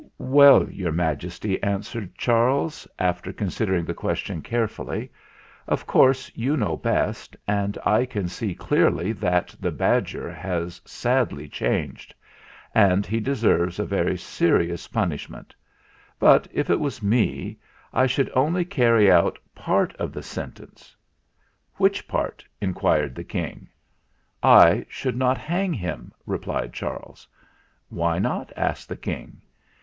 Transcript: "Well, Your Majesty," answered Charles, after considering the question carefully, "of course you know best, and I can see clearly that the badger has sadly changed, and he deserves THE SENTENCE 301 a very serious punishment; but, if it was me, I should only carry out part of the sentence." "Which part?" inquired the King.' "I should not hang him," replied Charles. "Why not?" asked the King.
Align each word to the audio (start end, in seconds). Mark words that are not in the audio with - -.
"Well, 0.17 0.67
Your 0.67 0.91
Majesty," 0.91 1.61
answered 1.61 2.15
Charles, 2.17 2.87
after 2.97 3.31
considering 3.31 3.85
the 3.85 3.93
question 3.93 4.41
carefully, 4.41 5.11
"of 5.67 5.85
course 5.85 6.31
you 6.33 6.57
know 6.57 6.75
best, 6.75 7.35
and 7.47 7.77
I 7.85 8.07
can 8.07 8.27
see 8.27 8.55
clearly 8.55 9.11
that 9.11 9.53
the 9.59 9.69
badger 9.71 10.27
has 10.33 10.81
sadly 10.85 11.47
changed, 11.47 12.15
and 12.73 13.05
he 13.05 13.19
deserves 13.19 13.77
THE 13.77 13.83
SENTENCE 13.83 13.89
301 13.91 14.03
a 14.03 14.05
very 14.05 14.17
serious 14.17 14.87
punishment; 14.87 15.53
but, 16.17 16.47
if 16.51 16.71
it 16.71 16.79
was 16.79 17.03
me, 17.03 17.59
I 17.93 18.07
should 18.07 18.31
only 18.33 18.65
carry 18.65 19.11
out 19.11 19.37
part 19.53 19.93
of 19.97 20.13
the 20.13 20.23
sentence." 20.23 20.95
"Which 21.75 22.07
part?" 22.07 22.43
inquired 22.59 23.13
the 23.13 23.23
King.' 23.23 23.69
"I 24.65 24.83
should 24.89 25.15
not 25.15 25.37
hang 25.37 25.73
him," 25.73 26.11
replied 26.25 26.73
Charles. 26.73 27.27
"Why 27.89 28.17
not?" 28.17 28.51
asked 28.57 28.89
the 28.89 28.97
King. 28.97 29.39